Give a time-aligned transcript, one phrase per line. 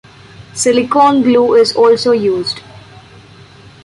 [0.55, 2.61] Silicone glue is also used.